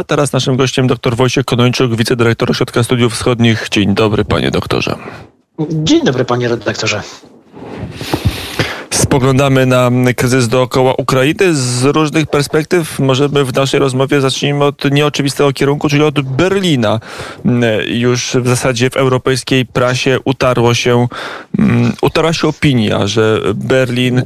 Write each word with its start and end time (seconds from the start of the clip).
A 0.00 0.04
teraz 0.04 0.32
naszym 0.32 0.56
gościem 0.56 0.86
dr 0.86 1.16
Wojciech 1.16 1.44
Konończuk, 1.44 1.96
wicedyrektor 1.96 2.50
Ośrodka 2.50 2.82
Studiów 2.82 3.12
Wschodnich. 3.12 3.68
Dzień 3.70 3.94
dobry, 3.94 4.24
panie 4.24 4.50
doktorze. 4.50 4.96
Dzień 5.70 6.04
dobry, 6.04 6.24
panie 6.24 6.48
redaktorze. 6.48 7.02
Spoglądamy 8.90 9.66
na 9.66 9.90
kryzys 10.16 10.48
dookoła 10.48 10.94
Ukrainy 10.98 11.54
z 11.54 11.84
różnych 11.84 12.26
perspektyw. 12.26 12.98
Możemy 12.98 13.44
w 13.44 13.54
naszej 13.54 13.80
rozmowie 13.80 14.20
zacznijmy 14.20 14.64
od 14.64 14.90
nieoczywistego 14.90 15.52
kierunku, 15.52 15.88
czyli 15.88 16.02
od 16.02 16.20
Berlina. 16.20 17.00
Już 17.86 18.36
w 18.40 18.48
zasadzie 18.48 18.90
w 18.90 18.96
europejskiej 18.96 19.66
prasie 19.66 20.18
utarło 20.24 20.74
się, 20.74 21.08
mm, 21.58 21.92
utarła 22.02 22.32
się 22.32 22.48
opinia, 22.48 23.06
że 23.06 23.40
Berlin 23.54 24.22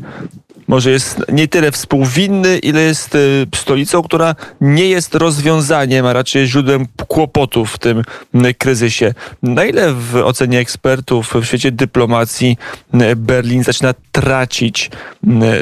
może 0.68 0.90
jest 0.90 1.22
nie 1.32 1.48
tyle 1.48 1.72
współwinny, 1.72 2.58
ile 2.58 2.80
jest 2.80 3.14
y, 3.14 3.46
stolicą, 3.54 4.02
która 4.02 4.34
nie 4.60 4.88
jest 4.88 5.14
rozwiązaniem, 5.14 6.06
a 6.06 6.12
raczej 6.12 6.46
źródłem 6.46 6.86
kłopotów 7.08 7.72
w 7.72 7.78
tym 7.78 8.02
y, 8.34 8.55
kryzysie. 8.55 9.14
Na 9.42 9.64
ile 9.64 9.92
w 9.92 10.16
ocenie 10.16 10.58
ekspertów 10.58 11.34
w 11.34 11.45
świecie 11.45 11.72
dyplomacji 11.72 12.56
y, 12.95 13.16
Berlin 13.16 13.64
zaczyna 13.64 13.95
tracić 14.12 14.91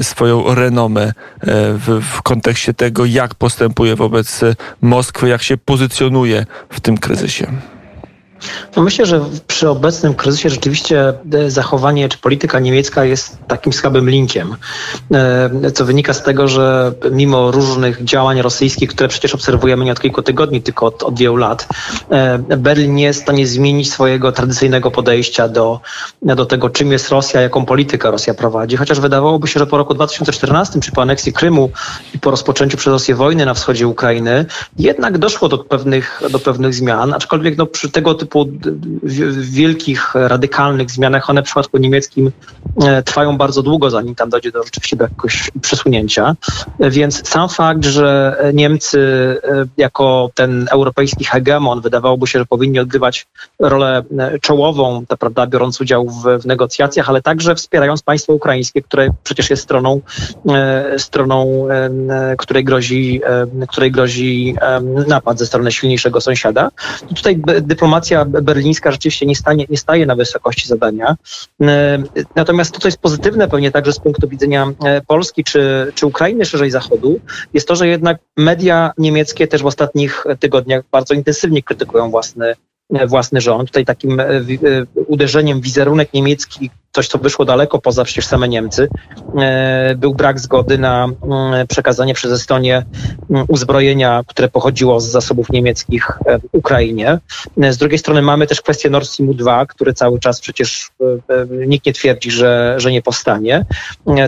swoją 0.03 0.55
renomę 0.55 1.13
w, 1.43 2.01
w 2.13 2.23
kontekście 2.23 2.75
tego, 2.75 3.05
jak 3.05 3.35
postępuje 3.35 3.97
wobec 3.97 4.41
Moskwy, 4.81 5.29
jak 5.29 5.43
się 5.43 5.57
pozycjonuje 5.57 6.47
w 6.69 6.81
tym 6.81 6.99
kryzysie? 6.99 7.47
No 8.77 8.83
myślę, 8.83 9.07
że 9.07 9.25
przy 9.47 9.69
obecnym 9.69 10.15
kryzysie 10.15 10.51
rzeczywiście 10.51 11.15
e, 11.33 11.51
zachowanie 11.51 12.09
czy 12.09 12.19
polityka 12.19 12.59
niemiecka 12.59 13.05
jest 13.05 13.39
takim 13.49 13.73
słabym 13.73 14.11
linkiem, 14.11 14.57
e, 15.13 15.71
co 15.71 15.85
wynika 15.85 16.15
z 16.15 16.23
tego, 16.23 16.49
że 16.49 16.93
mimo 17.11 17.51
różnych 17.51 18.05
działań 18.05 18.43
rosyjskich, 18.43 18.91
które 18.91 19.09
przecież 19.09 19.35
obserwujemy 19.35 19.85
nie 19.85 19.93
od 19.93 20.01
kilku 20.01 20.23
tygodni, 20.23 20.63
tylko 20.63 20.87
od, 20.87 21.03
od 21.03 21.19
wielu 21.19 21.37
lat, 21.37 21.69
e, 22.11 22.39
Berlin 22.39 22.95
nie 22.95 23.05
jest 23.05 23.21
w 23.21 23.23
stanie 23.23 23.47
zmienić 23.47 23.93
swojego 23.93 24.33
tradycyjnego 24.33 24.91
podejścia 24.91 25.49
do, 25.49 25.81
do 26.23 26.47
tego, 26.47 26.71
czym 26.71 26.93
jest 26.93 27.11
Rosja, 27.11 27.41
jaką 27.41 27.65
politykę 27.65 28.11
Rosja 28.11 28.35
prowadzi. 28.35 28.77
Chociaż 28.77 29.01
wydawałoby 29.01 29.49
się, 29.49 29.61
że 29.61 29.67
po 29.67 29.79
roku 29.79 29.95
2014, 29.95 30.81
czy 30.81 30.93
po 30.93 31.03
aneksji 31.03 31.33
Krymu 31.33 31.71
i 32.15 32.19
po 32.19 32.31
rozpoczęciu 32.31 32.77
przez 32.77 32.93
Rosję 32.93 33.15
wojny 33.15 33.47
na 33.47 33.55
wschodzie 33.55 33.89
Ukrainy, 33.89 34.47
jednak 34.79 35.19
doszło 35.19 35.49
do 35.49 35.59
pewnych, 35.59 36.23
do 36.31 36.39
pewnych 36.39 36.75
zmian, 36.75 37.15
aczkolwiek 37.15 37.59
no, 37.59 37.67
przy 37.67 37.91
tego 37.91 38.15
typu 38.15 38.32
po 38.33 38.47
wielkich, 39.41 40.15
radykalnych 40.15 40.91
zmianach, 40.91 41.31
one 41.31 41.43
w 41.43 41.45
przypadku 41.45 41.79
niemieckim 41.79 42.33
e, 42.83 43.03
trwają 43.03 43.37
bardzo 43.37 43.63
długo, 43.63 43.91
zanim 43.91 44.15
tam 44.15 44.31
dojdzie 44.31 44.53
do 44.53 44.63
rzeczywiście 44.63 44.97
do 44.97 45.05
jakiegoś 45.05 45.51
przesunięcia. 45.63 46.37
Więc 46.81 47.29
sam 47.29 47.49
fakt, 47.49 47.85
że 47.85 48.37
Niemcy 48.55 49.01
e, 49.45 49.65
jako 49.77 50.31
ten 50.35 50.67
europejski 50.71 51.25
hegemon 51.25 51.81
wydawałoby 51.81 52.27
się, 52.27 52.39
że 52.39 52.47
powinni 52.47 52.79
odgrywać 52.79 53.27
rolę 53.59 54.03
e, 54.19 54.39
czołową, 54.39 55.07
ta 55.07 55.17
prawda, 55.17 55.47
biorąc 55.47 55.81
udział 55.81 56.09
w, 56.09 56.43
w 56.43 56.47
negocjacjach, 56.47 57.09
ale 57.09 57.23
także 57.23 57.55
wspierając 57.55 58.03
państwo 58.03 58.33
ukraińskie, 58.33 58.83
które 58.83 59.09
przecież 59.25 59.51
jest 59.51 59.63
stroną, 59.63 60.01
stroną 60.99 61.69
której 62.39 62.65
grozi, 62.65 63.21
której 63.69 63.91
grozi 63.91 64.55
napad 65.07 65.39
ze 65.39 65.47
strony 65.47 65.73
silniejszego 65.73 66.21
sąsiada. 66.21 66.71
Tutaj 67.15 67.43
dyplomacja 67.63 68.22
berlińska 68.25 68.91
rzeczywiście 68.91 69.27
nie, 69.27 69.37
stanie, 69.37 69.67
nie 69.69 69.77
staje 69.77 70.07
na 70.07 70.15
wysokości 70.15 70.69
zadania. 70.69 71.17
E, 71.61 72.03
natomiast 72.37 72.75
to, 72.75 72.81
co 72.81 72.89
jest 72.89 72.99
pozytywne 72.99 73.49
pewnie 73.49 73.71
także 73.71 73.93
z 73.93 74.01
punktu 74.01 74.29
widzenia 74.29 74.73
e, 74.85 75.01
Polski 75.01 75.45
czy, 75.45 75.93
czy 75.95 76.07
Ukrainy 76.07 76.45
szerzej 76.45 76.71
Zachodu, 76.71 77.21
jest 77.55 77.69
to, 77.69 77.77
że 77.77 77.89
jednak 77.89 78.19
media 78.37 78.93
niemieckie 78.99 79.49
też 79.49 79.63
w 79.63 79.67
ostatnich 79.67 80.25
tygodniach 80.41 80.83
bardzo 80.91 81.15
intensywnie 81.15 81.63
krytykują 81.63 82.11
własny 82.11 82.55
własny 83.07 83.41
rząd. 83.41 83.69
Tutaj 83.69 83.85
takim 83.85 84.21
e, 84.21 84.27
uderzeniem 85.07 85.61
wizerunek 85.61 86.13
niemiecki 86.15 86.71
coś, 86.93 87.09
co 87.09 87.19
wyszło 87.19 87.45
daleko 87.45 87.79
poza 87.79 88.05
przecież 88.05 88.27
same 88.27 88.49
Niemcy, 88.49 88.89
e, 89.39 89.95
był 89.95 90.15
brak 90.15 90.41
zgody 90.41 90.79
na 90.79 91.05
mm, 91.05 91.67
przekazanie 91.67 92.15
przez 92.15 92.33
Estonię 92.33 92.83
mm, 93.31 93.45
uzbrojenia, 93.49 94.23
które 94.27 94.49
pochodziło 94.49 95.01
z 95.01 95.11
zasobów 95.11 95.51
niemieckich 95.51 96.11
e, 96.27 96.39
Ukrainie. 96.53 97.19
E, 97.63 97.73
z 97.73 97.79
drugiej 97.79 97.99
strony 97.99 98.23
mamy 98.23 98.47
też 98.47 98.61
kwestię 98.61 98.91
Nord 98.91 99.09
Streamu 99.09 99.35
2, 99.35 99.67
który 99.67 99.95
cały 99.95 100.19
czas 100.19 100.41
przecież 100.41 100.91
nikt 101.67 101.87
nie 101.87 101.93
twierdzi, 101.93 102.31
że, 102.31 102.75
że 102.77 102.93
nie 102.93 103.03
powstanie. 103.03 103.65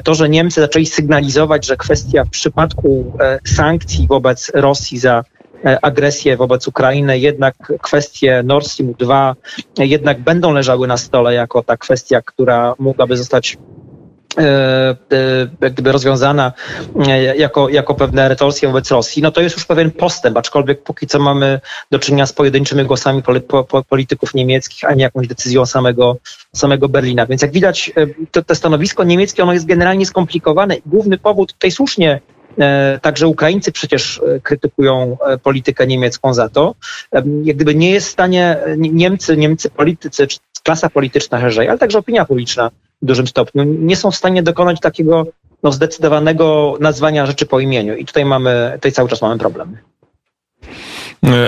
To, 0.05 0.15
że 0.15 0.29
Niemcy 0.29 0.61
zaczęli 0.61 0.87
sygnalizować, 0.87 1.67
że 1.67 1.77
kwestia 1.77 2.25
w 2.25 2.31
przypadku 2.31 3.13
sankcji 3.45 4.07
wobec 4.07 4.53
Rosji 4.55 4.99
za 4.99 5.25
E, 5.44 5.44
agresję 5.83 6.37
wobec 6.37 6.69
Ukrainy, 6.69 7.19
jednak 7.19 7.55
kwestie 7.83 8.43
Nord 8.45 8.67
Stream 8.67 8.93
2 8.99 9.37
jednak 9.79 10.21
będą 10.21 10.53
leżały 10.53 10.87
na 10.87 10.97
stole 10.97 11.35
jako 11.35 11.63
ta 11.63 11.77
kwestia, 11.77 12.23
która 12.23 12.75
mogłaby 12.79 13.17
zostać 13.17 13.59
e, 14.39 14.97
e, 15.61 15.71
gdyby 15.71 15.93
rozwiązana 15.93 16.53
jako, 17.37 17.69
jako 17.69 17.95
pewne 17.95 18.29
retorsje 18.29 18.69
wobec 18.69 18.91
Rosji, 18.91 19.23
no 19.23 19.31
to 19.31 19.41
jest 19.41 19.57
już 19.57 19.67
pewien 19.67 19.91
postęp, 19.91 20.37
aczkolwiek 20.37 20.83
póki 20.83 21.07
co 21.07 21.19
mamy 21.19 21.61
do 21.91 21.99
czynienia 21.99 22.27
z 22.27 22.33
pojedynczymi 22.33 22.85
głosami 22.85 23.23
polityków 23.89 24.35
niemieckich, 24.35 24.85
a 24.85 24.95
nie 24.95 25.03
jakąś 25.03 25.29
decyzją 25.29 25.67
samego, 25.67 26.17
samego 26.53 26.89
Berlina. 26.89 27.27
Więc 27.27 27.43
jak 27.43 27.53
widać, 27.53 27.93
to, 28.31 28.43
to 28.43 28.55
stanowisko 28.55 29.05
niemieckie 29.05 29.43
ono 29.43 29.53
jest 29.53 29.67
generalnie 29.67 30.07
skomplikowane 30.07 30.77
główny 30.87 31.19
powód 31.19 31.53
tutaj 31.53 31.71
słusznie 31.71 32.21
E, 32.31 32.34
także 33.03 33.29
Ukraińcy 33.29 33.73
przecież 33.73 34.21
e, 34.27 34.41
krytykują 34.41 35.17
e, 35.27 35.39
politykę 35.39 35.87
niemiecką 35.87 36.35
za 36.35 36.49
to. 36.49 36.75
Jak 37.13 37.57
gdyby 37.57 37.75
nie 37.75 37.91
jest 37.91 38.09
w 38.09 38.13
stanie 38.13 38.57
Niemcy, 38.77 39.37
Niemcy 39.37 39.71
politycy, 39.71 40.27
czy 40.27 40.39
klasa 40.63 40.91
polityczna 40.91 41.41
szerzej, 41.41 41.69
ale 41.69 41.79
także 41.79 41.99
opinia 41.99 42.25
publiczna 42.25 42.71
w 43.03 43.07
dużym 43.07 43.27
stopniu 43.27 43.65
nie 43.65 43.97
są 43.97 44.11
w 44.11 44.17
stanie 44.17 44.43
dokonać 44.43 44.81
takiego 44.81 45.27
no, 45.63 45.73
zdecydowanego 45.73 46.77
nazwania 46.81 47.27
rzeczy 47.27 47.47
po 47.47 47.61
imieniu. 47.61 47.97
I 47.97 48.05
tutaj 48.05 48.25
mamy, 48.25 48.73
tutaj 48.75 48.93
cały 48.93 49.09
czas 49.09 49.23
mamy 49.23 49.39
problemy. 49.39 49.79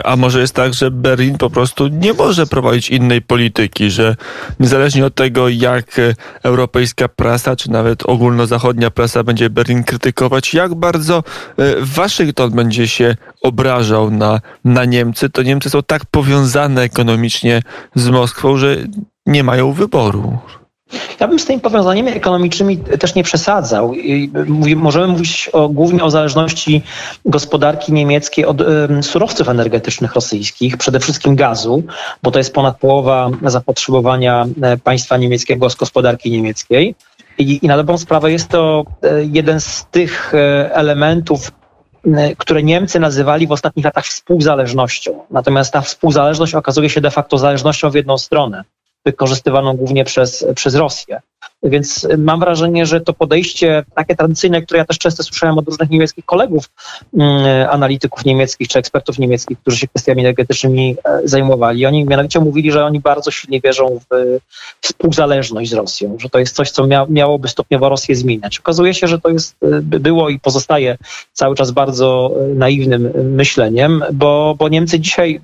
A 0.05 0.17
może 0.17 0.41
jest 0.41 0.55
tak, 0.55 0.75
że 0.75 0.91
Berlin 0.91 1.39
po 1.39 1.51
prostu 1.51 1.89
nie 1.89 2.13
może 2.13 2.47
prowadzić 2.47 2.91
innej 2.91 3.23
polityki, 3.23 3.91
że 3.91 4.17
niezależnie 4.61 5.07
od 5.07 5.15
tego, 5.15 5.49
jak 5.49 6.01
europejska 6.43 7.09
prasa, 7.09 7.57
czy 7.57 7.71
nawet 7.71 8.03
ogólnozachodnia 8.07 8.91
prasa 8.91 9.25
będzie 9.25 9.51
Berlin 9.51 9.85
krytykować, 9.85 10.55
jak 10.55 10.75
bardzo 10.75 11.25
e, 11.59 11.75
Waszyngton 11.81 12.51
będzie 12.51 12.89
się 12.89 13.17
obrażał 13.43 14.11
na, 14.11 14.41
na 14.65 14.85
Niemcy, 14.85 15.31
to 15.31 15.43
Niemcy 15.43 15.71
są 15.71 15.83
tak 15.83 16.07
powiązane 16.07 16.83
ekonomicznie 16.83 17.63
z 17.95 18.09
Moskwą, 18.09 18.57
że 18.57 18.77
nie 19.27 19.45
mają 19.45 19.73
wyboru. 19.73 20.39
Ja 21.21 21.29
bym 21.29 21.39
z 21.39 21.47
tymi 21.47 21.61
powiązaniami 21.61 22.11
ekonomicznymi 22.11 22.79
też 22.79 23.15
nie 23.15 23.23
przesadzał. 23.23 23.93
możemy 24.77 25.07
mówić 25.07 25.51
o, 25.53 25.69
głównie 25.69 26.05
o 26.05 26.11
zależności 26.11 26.83
gospodarki 27.25 27.93
niemieckiej 27.93 28.45
od 28.45 28.63
surowców 29.03 29.49
energetycznych 29.49 30.15
rosyjskich, 30.15 30.77
przede 30.77 31.01
wszystkim 31.01 31.37
gazu, 31.37 31.83
bo 32.23 32.31
to 32.31 32.39
jest 32.39 32.55
ponad 32.55 32.79
połowa 32.79 33.31
zapotrzebowania 33.43 34.47
e, 34.63 34.77
państwa 34.77 35.17
niemieckiego 35.17 35.71
z 35.71 35.75
gospodarki 35.75 36.31
niemieckiej. 36.31 36.95
I, 37.39 37.59
i 37.63 37.69
na 37.69 37.77
dobrą 37.77 37.99
sprawę 37.99 38.33
jest 38.33 38.49
to 38.49 38.85
e, 39.03 39.25
jeden 39.25 39.61
z 39.61 39.87
tych 39.91 40.35
e, 40.35 40.75
elementów, 40.75 41.51
które 42.39 42.63
Niemcy 42.63 43.01
nazywali 43.01 43.47
w 43.47 43.53
ostatnich 43.53 43.85
latach 43.85 44.05
współzależnością. 44.05 45.21
Natomiast 45.31 45.73
ta 45.73 45.81
współzależność 45.81 46.55
okazuje 46.55 46.91
się 46.91 47.01
de 47.01 47.11
facto 47.11 47.39
zależnością 47.39 47.91
w 47.91 47.95
jedną 47.95 48.19
stronę 48.19 48.65
wykorzystywaną 49.07 49.77
głównie 49.77 50.05
przez, 50.05 50.47
przez 50.55 50.75
Rosję. 50.75 51.21
Więc 51.63 52.09
mam 52.19 52.41
wrażenie, 52.41 52.87
że 52.87 53.01
to 53.01 53.13
podejście 53.13 53.85
takie 53.95 54.17
tradycyjne, 54.17 54.63
które 54.63 54.79
ja 54.79 54.85
też 54.85 54.99
często 54.99 55.23
słyszałem 55.23 55.59
od 55.59 55.67
różnych 55.67 55.91
niemieckich 55.91 56.25
kolegów, 56.25 56.71
mm, 57.15 57.71
analityków 57.71 58.25
niemieckich 58.25 58.69
czy 58.69 58.79
ekspertów 58.79 59.19
niemieckich, 59.19 59.59
którzy 59.59 59.79
się 59.79 59.89
kwestiami 59.89 60.21
energetycznymi 60.21 60.97
e, 61.05 61.21
zajmowali, 61.25 61.87
oni 61.87 62.05
mianowicie 62.05 62.41
mówili, 62.41 62.73
że 62.73 62.85
oni 62.85 63.01
bardzo 63.01 63.31
silnie 63.31 63.61
wierzą 63.61 64.01
w 64.11 64.39
współzależność 64.81 65.71
z 65.71 65.75
Rosją, 65.75 66.17
że 66.19 66.29
to 66.29 66.39
jest 66.39 66.57
coś, 66.57 66.71
co 66.71 66.87
mia 66.87 67.07
miałoby 67.09 67.49
stopniowo 67.49 67.89
Rosję 67.89 68.17
zmieniać. 68.17 68.59
Okazuje 68.59 68.95
się, 68.95 69.09
że 69.09 69.19
to 69.19 69.29
jest, 69.29 69.57
e, 69.63 69.81
było 69.81 70.29
i 70.29 70.41
pozostaje 70.41 70.99
cały 71.33 71.57
czas 71.57 71.71
bardzo 71.71 72.33
e, 72.37 72.55
naiwnym 72.55 73.13
myśleniem, 73.35 74.05
bo, 74.13 74.55
bo 74.59 74.69
Niemcy 74.69 75.01
dzisiaj 75.01 75.41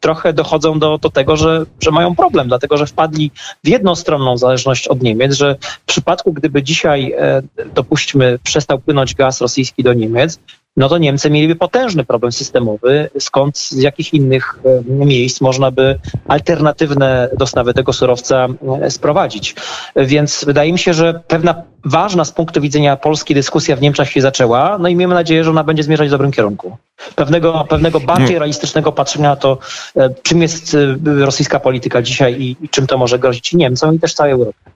trochę 0.00 0.32
dochodzą 0.32 0.78
do, 0.78 0.98
do 0.98 1.10
tego, 1.10 1.36
że, 1.36 1.64
że 1.80 1.90
mają 1.90 2.16
problem, 2.16 2.48
dlatego 2.48 2.76
że 2.76 2.86
wpadli 2.86 3.30
w 3.64 3.68
jednostronną 3.68 4.36
zależność 4.36 4.88
od 4.88 5.02
Niemiec, 5.02 5.33
że 5.34 5.56
w 5.60 5.84
przypadku, 5.84 6.32
gdyby 6.32 6.62
dzisiaj, 6.62 7.14
e, 7.18 7.42
dopuśćmy, 7.74 8.38
przestał 8.42 8.78
płynąć 8.78 9.14
gaz 9.14 9.40
rosyjski 9.40 9.82
do 9.82 9.92
Niemiec, 9.92 10.38
no 10.76 10.88
to 10.88 10.98
Niemcy 10.98 11.30
mieliby 11.30 11.56
potężny 11.56 12.04
problem 12.04 12.32
systemowy, 12.32 13.10
skąd 13.18 13.58
z 13.58 13.82
jakich 13.82 14.14
innych 14.14 14.58
miejsc 14.86 15.40
można 15.40 15.70
by 15.70 15.98
alternatywne 16.28 17.28
dostawy 17.38 17.74
tego 17.74 17.92
surowca 17.92 18.46
sprowadzić. 18.88 19.54
Więc 19.96 20.44
wydaje 20.44 20.72
mi 20.72 20.78
się, 20.78 20.94
że 20.94 21.20
pewna 21.28 21.62
ważna 21.84 22.24
z 22.24 22.32
punktu 22.32 22.60
widzenia 22.60 22.96
Polski 22.96 23.34
dyskusja 23.34 23.76
w 23.76 23.80
Niemczech 23.80 24.10
się 24.10 24.20
zaczęła, 24.20 24.78
no 24.78 24.88
i 24.88 24.96
miejmy 24.96 25.14
nadzieję, 25.14 25.44
że 25.44 25.50
ona 25.50 25.64
będzie 25.64 25.82
zmierzać 25.82 26.08
w 26.08 26.10
dobrym 26.10 26.32
kierunku. 26.32 26.76
Pewnego, 27.14 27.66
pewnego 27.68 28.00
bardziej 28.00 28.38
realistycznego 28.38 28.92
patrzenia 28.92 29.28
na 29.28 29.36
to, 29.36 29.58
czym 30.22 30.42
jest 30.42 30.76
rosyjska 31.04 31.60
polityka 31.60 32.02
dzisiaj 32.02 32.40
i, 32.42 32.56
i 32.60 32.68
czym 32.68 32.86
to 32.86 32.98
może 32.98 33.18
grozić 33.18 33.52
Niemcom 33.52 33.94
i 33.94 33.98
też 33.98 34.14
całej 34.14 34.32
Europie. 34.32 34.73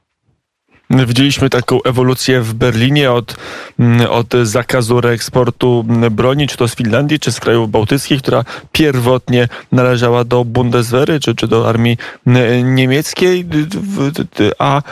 Widzieliśmy 0.91 1.51
taką 1.51 1.83
ewolucję 1.83 2.41
w 2.43 2.55
Berlinie 2.55 3.13
od, 3.13 3.37
mm, 3.79 4.11
od 4.11 4.27
zakazu 4.43 5.01
reeksportu 5.01 5.85
broni, 6.11 6.47
czy 6.47 6.57
to 6.57 6.69
z 6.69 6.75
Finlandii, 6.75 7.21
czy 7.21 7.33
z 7.33 7.41
krajów 7.41 7.71
bałtyckich, 7.71 8.23
która 8.23 8.45
pierwotnie 8.73 9.49
należała 9.73 10.25
do 10.25 10.45
Bundeswehry, 10.45 11.21
czy, 11.21 11.35
czy 11.35 11.49
do 11.49 11.69
armii 11.69 11.97
niemieckiej, 12.63 13.47
a, 14.59 14.83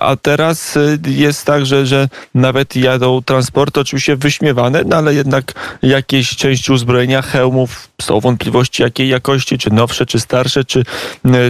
a 0.00 0.16
teraz 0.16 0.78
jest 1.06 1.46
tak, 1.46 1.66
że, 1.66 1.86
że 1.86 2.08
nawet 2.34 2.76
jadą 2.76 3.22
transporty 3.22 3.80
oczywiście 3.80 4.16
wyśmiewane, 4.16 4.82
no 4.86 4.96
ale 4.96 5.14
jednak 5.14 5.52
jakieś 5.82 6.36
części 6.36 6.72
uzbrojenia, 6.72 7.22
hełmów 7.22 7.88
są 8.02 8.20
wątpliwości 8.20 8.82
jakiej 8.82 9.08
jakości, 9.08 9.58
czy 9.58 9.70
nowsze, 9.70 10.06
czy 10.06 10.20
starsze, 10.20 10.64
czy, 10.64 10.84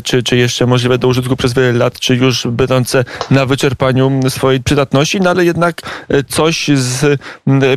czy, 0.04 0.22
czy 0.22 0.36
jeszcze 0.36 0.66
możliwe 0.66 0.98
do 0.98 1.08
użytku 1.08 1.36
przez 1.36 1.54
wiele 1.54 1.72
lat, 1.72 2.00
czy 2.00 2.16
już 2.16 2.46
będące 2.46 3.04
na 3.30 3.46
wyczerpaniu 3.46 3.83
swojej 4.28 4.62
przydatności, 4.62 5.20
no 5.20 5.30
ale 5.30 5.44
jednak 5.44 5.82
e, 6.08 6.24
coś 6.24 6.70
z 6.74 7.20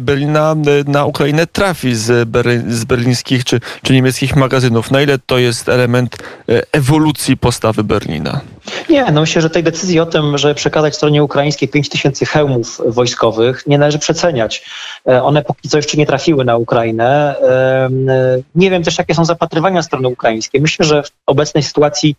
Berlina 0.02 0.52
e, 0.52 0.92
na 0.92 1.06
Ukrainę 1.06 1.48
trafi 1.48 1.96
z, 1.96 2.28
z 2.68 2.86
berlińskich 2.86 3.44
czy, 3.44 3.60
czy 3.84 3.94
niemieckich 3.94 4.36
magazynów. 4.36 4.92
Na 4.92 5.02
ile 5.02 5.20
to 5.26 5.38
jest 5.38 5.70
element 5.70 6.18
e, 6.50 6.62
ewolucji 6.72 7.38
postawy 7.38 7.84
Berlina? 7.84 8.42
Nie, 8.90 9.12
no 9.12 9.22
myślę, 9.22 9.42
że 9.42 9.50
tej 9.50 9.64
decyzji 9.64 10.00
o 10.00 10.06
tym, 10.06 10.38
że 10.38 10.56
przekazać 10.56 10.96
stronie 10.96 11.24
ukraińskiej 11.24 11.70
5 11.70 11.90
tysięcy 11.90 12.26
hełmów 12.26 12.82
wojskowych 12.88 13.68
nie 13.68 13.78
należy 13.78 14.00
przeceniać. 14.00 14.66
One 15.06 15.42
póki 15.42 15.70
co 15.70 15.78
jeszcze 15.78 15.98
nie 15.98 16.06
trafiły 16.06 16.46
na 16.46 16.58
Ukrainę. 16.58 17.36
Nie 18.56 18.70
wiem 18.70 18.84
też, 18.84 18.98
jakie 18.98 19.16
są 19.16 19.26
zapatrywania 19.26 19.84
strony 19.84 20.08
ukraińskiej. 20.08 20.62
Myślę, 20.62 20.86
że 20.86 21.04
w 21.04 21.12
obecnej 21.26 21.64
sytuacji 21.64 22.16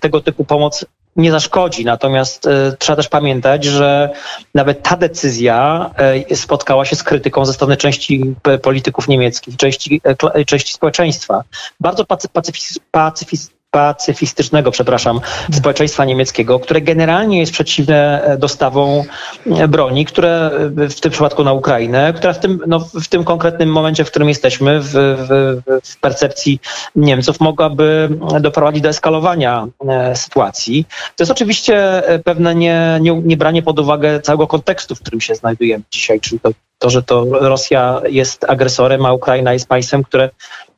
tego 0.00 0.20
typu 0.20 0.44
pomoc 0.44 0.84
nie 1.18 1.30
zaszkodzi. 1.30 1.84
Natomiast 1.84 2.46
e, 2.46 2.76
trzeba 2.78 2.96
też 2.96 3.08
pamiętać, 3.08 3.64
że 3.64 4.10
nawet 4.54 4.82
ta 4.82 4.96
decyzja 4.96 5.90
e, 6.30 6.36
spotkała 6.36 6.84
się 6.84 6.96
z 6.96 7.02
krytyką 7.02 7.44
ze 7.44 7.52
strony 7.52 7.76
części 7.76 8.34
polityków 8.62 9.08
niemieckich, 9.08 9.56
części, 9.56 10.00
e, 10.34 10.44
części 10.44 10.72
społeczeństwa. 10.74 11.44
Bardzo 11.80 12.04
pacyfis, 12.32 12.78
pacyfis, 12.90 13.50
pacyfistycznego, 13.70 14.70
przepraszam, 14.70 15.20
społeczeństwa 15.52 16.04
niemieckiego, 16.04 16.60
które 16.60 16.80
generalnie 16.80 17.40
jest 17.40 17.52
przeciwne 17.52 18.24
e, 18.24 18.38
dostawom 18.38 19.02
e, 19.46 19.68
broni, 19.68 20.04
które 20.04 20.50
e, 20.84 20.88
w 20.88 21.00
tym 21.00 21.12
przypadku 21.12 21.44
na 21.44 21.52
Ukrainę, 21.52 22.12
która 22.16 22.32
w 22.32 22.40
tym, 22.40 22.60
no, 22.66 22.80
w 22.80 23.08
tym 23.08 23.24
konkretnym 23.24 23.72
momencie, 23.72 24.04
w 24.04 24.10
którym 24.10 24.28
jesteśmy, 24.28 24.80
w, 24.80 24.92
w, 24.92 25.60
w 25.84 26.00
percepcji 26.00 26.60
Niemców, 26.96 27.40
mogłaby 27.40 28.08
doprowadzić 28.40 28.82
do 28.82 28.88
eskalowania 28.88 29.66
sytuacji. 30.14 30.86
To 31.16 31.22
jest 31.22 31.32
oczywiście 31.32 32.02
pewne 32.24 32.54
nie, 32.54 32.98
nie, 33.00 33.22
nie 33.24 33.36
branie 33.36 33.62
pod 33.62 33.78
uwagę 33.78 34.20
całego 34.20 34.46
kontekstu, 34.46 34.94
w 34.94 35.00
którym 35.00 35.20
się 35.20 35.34
znajdujemy 35.34 35.84
dzisiaj, 35.90 36.20
czyli 36.20 36.40
to 36.40 36.50
to, 36.78 36.90
że 36.90 37.02
to 37.02 37.24
Rosja 37.24 38.00
jest 38.08 38.44
agresorem, 38.44 39.06
a 39.06 39.12
Ukraina 39.12 39.52
jest 39.52 39.68
państwem, 39.68 40.04
które 40.04 40.30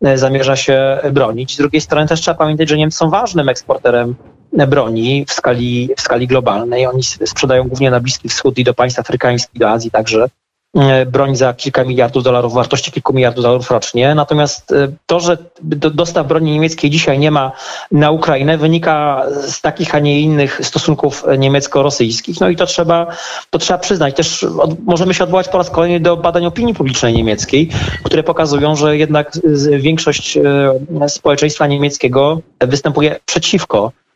e, 0.03 0.19
zamierza 0.19 0.57
się 0.57 0.99
bronić. 1.13 1.55
Z 1.55 1.59
drugiej 1.59 1.81
strony 1.81 2.09
też 2.09 2.21
trzeba 2.21 2.39
pamiętać, 2.39 2.69
że 2.69 2.77
Niemcy 2.77 2.99
są 2.99 3.11
ważnym 3.11 3.49
eksporterem 3.49 4.15
broni 4.53 5.25
w 5.29 5.33
skali, 5.33 5.91
w 5.97 6.01
skali 6.01 6.27
globalnej. 6.27 6.87
Oni 6.87 7.03
sprzedają 7.03 7.69
głównie 7.69 7.91
na 7.91 8.01
Bliski 8.01 8.29
Wschód 8.29 8.59
i 8.59 8.65
do 8.65 8.75
państw 8.75 8.99
afrykańskich, 8.99 9.61
do 9.61 9.71
Azji 9.71 9.91
także. 9.91 10.29
E, 10.77 11.07
broń 11.07 11.37
za 11.37 11.55
kilka 11.55 11.85
miliardów 11.85 12.25
dolarów, 12.25 12.55
wartości 12.55 12.93
kilku 12.93 13.13
miliardów 13.13 13.43
dolarów 13.43 13.71
rocznie. 13.71 14.15
Natomiast 14.15 14.73
e, 14.73 14.89
to, 15.07 15.21
że 15.21 15.39
dostaw 15.95 16.27
broni 16.27 16.53
niemieckiej 16.53 16.91
dzisiaj 16.91 17.19
nie 17.19 17.31
ma 17.31 17.53
na 17.93 18.11
Ukrainę, 18.11 18.59
wynika 18.59 19.27
z 19.47 19.61
takich, 19.61 19.95
a 19.95 19.99
nie 19.99 20.21
innych 20.21 20.61
stosunków 20.63 21.25
niemiecko-rosyjskich. 21.39 22.41
No 22.41 22.49
i 22.49 22.57
to 22.57 22.67
trzeba, 22.67 23.07
to 23.51 23.59
trzeba 23.59 23.79
przyznać. 23.79 24.15
Też 24.17 24.45
od, 24.45 24.85
możemy 24.85 25.15
się 25.15 25.25
odwołać 25.25 25.49
po 25.49 25.59
raz 25.59 25.71
kolejny 25.71 26.01
do 26.01 26.17
badań 26.17 26.47
opinii 26.47 26.75
publicznej 26.75 27.15
niemieckiej, 27.15 27.69
które 28.05 28.23
pokazują, 28.23 28.77
że 28.77 28.97
jednak 28.97 29.33
większość 29.79 30.37
e, 30.37 31.09
społeczeństwa 31.09 31.67
niemieckiego 31.67 32.41
występuje 32.61 33.21
przeciwko 33.27 33.93
E, 33.93 34.10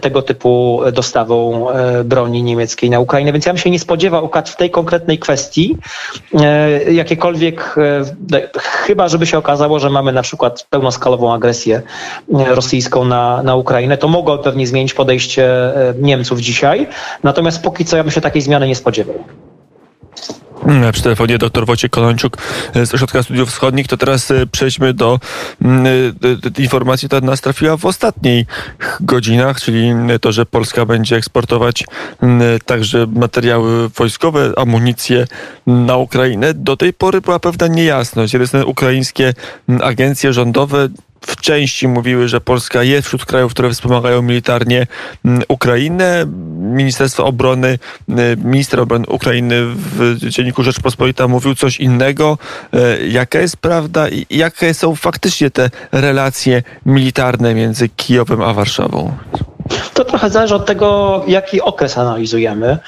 tego 0.00 0.22
typu 0.22 0.80
dostawą 0.92 1.70
e, 1.70 2.04
broni 2.04 2.42
niemieckiej 2.42 2.90
na 2.90 3.00
Ukrainę. 3.00 3.32
Więc 3.32 3.46
ja 3.46 3.52
bym 3.52 3.58
się 3.58 3.70
nie 3.70 3.78
spodziewał 3.78 4.30
w 4.46 4.56
tej 4.56 4.70
konkretnej 4.70 5.18
kwestii 5.18 5.78
e, 6.34 6.92
jakiekolwiek, 6.92 7.76
chyba 8.56 9.08
żeby 9.08 9.26
się 9.26 9.38
okazało, 9.38 9.78
że 9.78 9.90
mamy 9.90 10.12
na 10.12 10.22
przykład 10.22 10.66
pełnoskalową 10.70 11.34
agresję 11.34 11.82
rosyjską 12.28 13.04
na, 13.04 13.42
na 13.42 13.56
Ukrainę, 13.56 13.98
to 13.98 14.08
mogło 14.08 14.38
pewnie 14.38 14.66
zmienić 14.66 14.94
podejście 14.94 15.50
Niemców 15.98 16.40
dzisiaj. 16.40 16.86
Natomiast 17.22 17.62
póki 17.62 17.84
co 17.84 17.96
ja 17.96 18.02
bym 18.02 18.12
się 18.12 18.20
takiej 18.20 18.42
zmiany 18.42 18.68
nie 18.68 18.76
spodziewał. 18.76 19.24
Mm, 20.66 20.92
przy 20.92 21.02
telefonie 21.02 21.38
dr 21.38 21.66
Wojciech 21.66 21.90
Kolończuk 21.90 22.36
e, 22.74 22.86
z 22.86 22.94
Ośrodka 22.94 23.22
Studiów 23.22 23.48
Wschodnich. 23.48 23.88
To 23.88 23.96
teraz 23.96 24.30
e, 24.30 24.46
przejdźmy 24.46 24.94
do 24.94 25.20
mm, 25.62 25.86
e, 26.56 26.62
informacji, 26.62 27.08
która 27.08 27.20
nas 27.20 27.40
trafiła 27.40 27.76
w 27.76 27.86
ostatnich 27.86 28.46
godzinach, 29.00 29.60
czyli 29.60 29.92
to, 30.20 30.32
że 30.32 30.46
Polska 30.46 30.86
będzie 30.86 31.16
eksportować 31.16 31.84
mm, 32.22 32.58
także 32.64 33.06
materiały 33.06 33.88
wojskowe, 33.88 34.52
amunicję 34.56 35.26
na 35.66 35.96
Ukrainę. 35.96 36.54
Do 36.54 36.76
tej 36.76 36.92
pory 36.92 37.20
była 37.20 37.38
pewna 37.38 37.66
niejasność. 37.66 38.34
Jedne 38.34 38.66
ukraińskie 38.66 39.34
agencje 39.82 40.32
rządowe 40.32 40.88
w 41.20 41.36
części 41.36 41.88
mówiły, 41.88 42.28
że 42.28 42.40
Polska 42.40 42.82
jest 42.82 43.06
wśród 43.06 43.24
krajów, 43.24 43.52
które 43.52 43.70
wspomagają 43.70 44.22
militarnie 44.22 44.86
mm, 45.24 45.42
Ukrainę. 45.48 46.26
Ministerstwo 46.58 47.24
Obrony, 47.24 47.78
y, 48.08 48.36
minister 48.44 48.80
obrony 48.80 49.06
Ukrainy 49.06 49.54
w 49.66 50.16
dzienniku 50.18 50.62
Rzeczpospolita 50.62 51.28
mówił 51.28 51.54
coś 51.54 51.80
innego. 51.80 52.38
Y, 52.74 53.08
jaka 53.08 53.38
jest 53.38 53.56
prawda 53.56 54.08
i 54.08 54.26
jakie 54.30 54.74
są 54.74 54.96
faktycznie 54.96 55.50
te 55.50 55.70
relacje 55.92 56.62
militarne 56.86 57.54
między 57.54 57.88
Kijowem 57.88 58.42
a 58.42 58.54
Warszawą? 58.54 59.16
To 59.94 60.04
trochę 60.04 60.30
zależy 60.30 60.54
od 60.54 60.66
tego, 60.66 61.24
jaki 61.28 61.60
okres 61.60 61.98
analizujemy. 61.98 62.78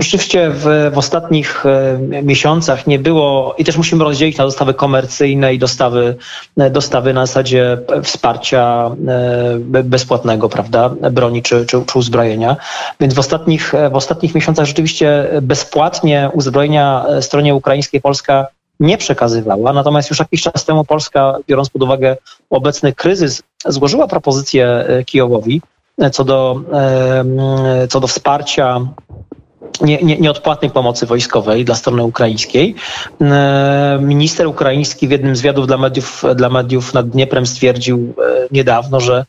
Rzeczywiście 0.00 0.50
w, 0.50 0.90
w, 0.94 0.98
ostatnich 0.98 1.66
e, 1.66 1.98
miesiącach 2.22 2.86
nie 2.86 2.98
było, 2.98 3.54
i 3.58 3.64
też 3.64 3.76
musimy 3.76 4.04
rozdzielić 4.04 4.36
na 4.36 4.44
dostawy 4.44 4.74
komercyjne 4.74 5.54
i 5.54 5.58
dostawy, 5.58 6.16
e, 6.58 6.70
dostawy 6.70 7.12
na 7.12 7.26
zasadzie 7.26 7.78
wsparcia 8.02 8.90
e, 9.08 9.82
bezpłatnego, 9.84 10.48
prawda, 10.48 10.88
broni 10.88 11.42
czy, 11.42 11.66
czy, 11.66 11.84
czy 11.86 11.98
uzbrojenia. 11.98 12.56
Więc 13.00 13.14
w 13.14 13.18
ostatnich, 13.18 13.72
w 13.90 13.94
ostatnich 13.94 14.34
miesiącach 14.34 14.66
rzeczywiście 14.66 15.28
bezpłatnie 15.42 16.30
uzbrojenia 16.32 17.06
stronie 17.20 17.54
ukraińskiej 17.54 18.00
Polska 18.00 18.46
nie 18.80 18.98
przekazywała. 18.98 19.72
Natomiast 19.72 20.10
już 20.10 20.18
jakiś 20.18 20.42
czas 20.42 20.64
temu 20.64 20.84
Polska, 20.84 21.36
biorąc 21.48 21.70
pod 21.70 21.82
uwagę 21.82 22.16
obecny 22.50 22.92
kryzys, 22.92 23.42
złożyła 23.66 24.06
propozycję 24.06 24.86
Kijowowi 25.06 25.62
co 26.12 26.24
do, 26.24 26.60
co 27.88 28.00
do 28.00 28.06
wsparcia 28.06 28.80
nie, 29.80 30.02
nie, 30.02 30.18
nieodpłatnej 30.18 30.70
pomocy 30.70 31.06
wojskowej 31.06 31.64
dla 31.64 31.74
strony 31.74 32.02
ukraińskiej. 32.02 32.74
E, 33.20 33.98
minister 34.00 34.46
ukraiński 34.46 35.08
w 35.08 35.10
jednym 35.10 35.36
z 35.36 35.40
wywiadów 35.40 35.66
dla 35.66 35.78
mediów, 35.78 36.24
dla 36.34 36.48
mediów 36.48 36.94
nad 36.94 37.08
Dnieprem 37.08 37.46
stwierdził 37.46 38.14
e, 38.18 38.48
niedawno, 38.50 39.00
że 39.00 39.24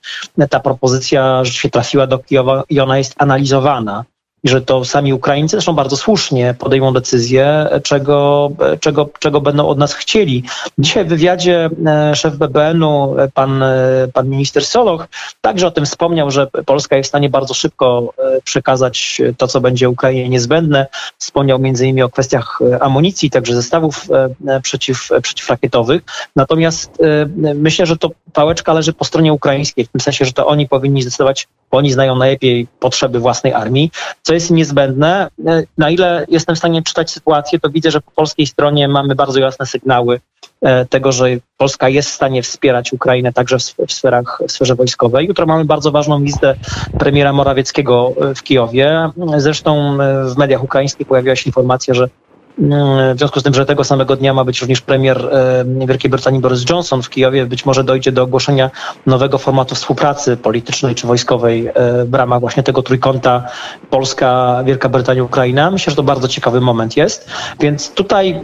ta 0.49 0.59
propozycja 0.59 1.43
rzeczywiście 1.43 1.69
trafiła 1.69 2.07
do 2.07 2.19
Kijowa 2.19 2.63
i 2.69 2.79
ona 2.79 2.97
jest 2.97 3.15
analizowana 3.17 4.03
i 4.43 4.49
że 4.49 4.61
to 4.61 4.85
sami 4.85 5.13
Ukraińcy, 5.13 5.51
zresztą 5.51 5.73
bardzo 5.73 5.97
słusznie, 5.97 6.55
podejmą 6.59 6.93
decyzję, 6.93 7.67
czego, 7.83 8.51
czego, 8.79 9.09
czego 9.19 9.41
będą 9.41 9.67
od 9.67 9.77
nas 9.77 9.93
chcieli. 9.93 10.43
Dzisiaj 10.77 11.05
w 11.05 11.07
wywiadzie 11.07 11.69
e, 11.85 12.15
szef 12.15 12.35
BBN-u, 12.35 13.19
e, 13.19 13.27
pan, 13.27 13.63
e, 13.63 14.07
pan 14.13 14.29
minister 14.29 14.65
Soloch, 14.65 15.07
także 15.41 15.67
o 15.67 15.71
tym 15.71 15.85
wspomniał, 15.85 16.31
że 16.31 16.47
Polska 16.65 16.97
jest 16.97 17.07
w 17.07 17.11
stanie 17.11 17.29
bardzo 17.29 17.53
szybko 17.53 18.13
przekazać 18.43 19.21
to, 19.37 19.47
co 19.47 19.61
będzie 19.61 19.89
Ukrainie 19.89 20.29
niezbędne. 20.29 20.87
Wspomniał 21.17 21.59
między 21.59 21.83
innymi 21.83 22.01
o 22.01 22.09
kwestiach 22.09 22.59
amunicji, 22.79 23.29
także 23.29 23.55
zestawów 23.55 24.07
przeciw, 24.63 25.09
przeciwrakietowych. 25.21 26.01
Natomiast 26.35 26.97
myślę, 27.55 27.85
że 27.85 27.97
to 27.97 28.09
pałeczka 28.33 28.73
leży 28.73 28.93
po 28.93 29.05
stronie 29.05 29.33
ukraińskiej, 29.33 29.85
w 29.85 29.87
tym 29.87 30.01
sensie, 30.01 30.25
że 30.25 30.33
to 30.33 30.47
oni 30.47 30.67
powinni 30.67 31.01
zdecydować, 31.01 31.47
bo 31.73 31.77
oni 31.77 31.91
znają 31.91 32.15
najlepiej 32.15 32.67
potrzeby 32.79 33.19
własnej 33.19 33.53
armii, 33.53 33.91
co 34.21 34.33
jest 34.33 34.51
niezbędne. 34.51 35.27
Na 35.77 35.89
ile 35.89 36.25
jestem 36.29 36.55
w 36.55 36.57
stanie 36.57 36.83
czytać 36.83 37.11
sytuację, 37.11 37.59
to 37.59 37.69
widzę, 37.69 37.91
że 37.91 38.01
po 38.01 38.11
polskiej 38.11 38.47
stronie 38.47 38.87
mamy 38.87 39.15
bardzo 39.15 39.39
jasne 39.39 39.65
sygnały 39.65 40.19
tego, 40.89 41.11
że 41.11 41.25
Polska 41.57 41.89
jest 41.89 42.09
w 42.09 42.13
stanie 42.13 42.43
wspierać 42.43 42.93
Ukrainę 42.93 43.33
także 43.33 43.57
w, 43.87 43.93
sferach, 43.93 44.41
w 44.47 44.51
sferze 44.51 44.75
wojskowej. 44.75 45.27
Jutro 45.27 45.45
mamy 45.45 45.65
bardzo 45.65 45.91
ważną 45.91 46.23
wizytę 46.23 46.55
premiera 46.99 47.33
Morawieckiego 47.33 48.13
w 48.35 48.43
Kijowie. 48.43 49.09
Zresztą 49.37 49.97
w 50.25 50.37
mediach 50.37 50.63
ukraińskich 50.63 51.07
pojawiła 51.07 51.35
się 51.35 51.49
informacja, 51.49 51.93
że 51.93 52.09
w 52.57 53.17
związku 53.17 53.39
z 53.39 53.43
tym, 53.43 53.53
że 53.53 53.65
tego 53.65 53.83
samego 53.83 54.15
dnia 54.15 54.33
ma 54.33 54.43
być 54.43 54.61
również 54.61 54.81
premier 54.81 55.29
e, 55.31 55.85
Wielkiej 55.87 56.11
Brytanii 56.11 56.39
Boris 56.39 56.69
Johnson 56.69 57.01
w 57.01 57.09
Kijowie, 57.09 57.45
być 57.45 57.65
może 57.65 57.83
dojdzie 57.83 58.11
do 58.11 58.23
ogłoszenia 58.23 58.71
nowego 59.05 59.37
formatu 59.37 59.75
współpracy 59.75 60.37
politycznej 60.37 60.95
czy 60.95 61.07
wojskowej 61.07 61.67
e, 61.67 61.73
w 62.05 62.13
ramach 62.13 62.39
właśnie 62.39 62.63
tego 62.63 62.83
trójkąta 62.83 63.43
Polska, 63.89 64.61
Wielka 64.65 64.89
Brytania, 64.89 65.23
Ukraina. 65.23 65.71
Myślę, 65.71 65.91
że 65.91 65.95
to 65.95 66.03
bardzo 66.03 66.27
ciekawy 66.27 66.61
moment 66.61 66.97
jest. 66.97 67.29
Więc 67.59 67.91
tutaj 67.91 68.31
e, 68.31 68.41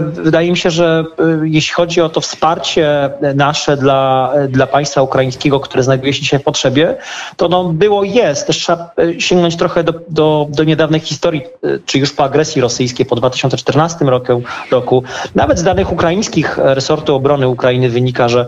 wydaje 0.00 0.50
mi 0.50 0.56
się, 0.56 0.70
że 0.70 1.04
jeśli 1.42 1.74
chodzi 1.74 2.00
o 2.00 2.08
to 2.08 2.20
wsparcie 2.20 3.10
nasze 3.34 3.76
dla, 3.76 4.32
dla 4.48 4.66
państwa 4.66 5.02
ukraińskiego, 5.02 5.60
które 5.60 5.82
znajduje 5.82 6.12
się 6.12 6.20
dzisiaj 6.20 6.40
w 6.40 6.42
potrzebie, 6.42 6.96
to 7.36 7.48
no 7.48 7.64
było 7.64 8.04
jest. 8.04 8.46
Też 8.46 8.56
trzeba 8.56 8.90
sięgnąć 9.18 9.56
trochę 9.56 9.84
do, 9.84 9.94
do, 10.08 10.46
do 10.50 10.64
niedawnej 10.64 11.00
historii, 11.00 11.42
czy 11.86 11.98
już 11.98 12.12
po 12.12 12.24
agresji 12.24 12.62
rosyjskiej, 12.62 13.06
po 13.06 13.15
2014 13.16 14.04
roku, 14.04 14.42
roku. 14.70 15.02
Nawet 15.34 15.58
z 15.58 15.62
danych 15.62 15.92
ukraińskich 15.92 16.58
resortu 16.58 17.14
obrony 17.14 17.48
Ukrainy 17.48 17.90
wynika, 17.90 18.28
że 18.28 18.46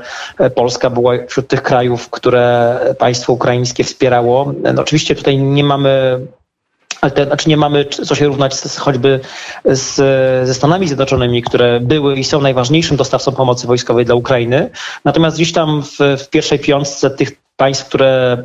Polska 0.54 0.90
była 0.90 1.12
wśród 1.28 1.48
tych 1.48 1.62
krajów, 1.62 2.10
które 2.10 2.78
państwo 2.98 3.32
ukraińskie 3.32 3.84
wspierało. 3.84 4.52
No, 4.74 4.82
oczywiście 4.82 5.14
tutaj 5.14 5.38
nie 5.38 5.64
mamy 5.64 6.20
ale 7.00 7.12
te, 7.12 7.24
znaczy 7.24 7.48
nie 7.48 7.56
mamy 7.56 7.84
co 7.84 8.14
się 8.14 8.26
równać 8.26 8.54
z, 8.54 8.76
choćby 8.76 9.20
z, 9.64 9.94
ze 10.46 10.54
Stanami 10.54 10.86
Zjednoczonymi, 10.86 11.42
które 11.42 11.80
były 11.80 12.16
i 12.16 12.24
są 12.24 12.40
najważniejszym 12.40 12.96
dostawcą 12.96 13.32
pomocy 13.32 13.66
wojskowej 13.66 14.04
dla 14.04 14.14
Ukrainy. 14.14 14.70
Natomiast 15.04 15.36
gdzieś 15.36 15.52
tam 15.52 15.82
w, 15.82 16.22
w 16.22 16.28
pierwszej 16.28 16.58
piątce 16.58 17.10
tych 17.10 17.47
państw, 17.58 17.88
które 17.88 18.44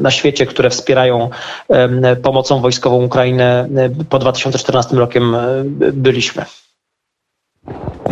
na 0.00 0.10
świecie, 0.10 0.46
które 0.46 0.70
wspierają 0.70 1.30
pomocą 2.22 2.60
wojskową 2.60 3.04
Ukrainę 3.04 3.68
po 4.08 4.18
2014 4.18 4.96
rokiem 4.96 5.36
byliśmy. 5.92 6.44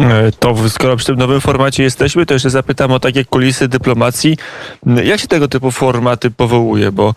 E, 0.00 0.32
to 0.32 0.68
skoro 0.68 0.96
przy 0.96 1.06
tym 1.06 1.16
nowym 1.16 1.40
formacie 1.40 1.82
jesteśmy, 1.82 2.26
to 2.26 2.34
jeszcze 2.34 2.50
zapytam 2.50 2.92
o 2.92 3.00
takie 3.00 3.24
kulisy 3.24 3.68
dyplomacji. 3.68 4.36
Jak 5.04 5.20
się 5.20 5.28
tego 5.28 5.48
typu 5.48 5.70
formaty 5.70 6.30
powołuje? 6.30 6.92
Bo 6.92 7.14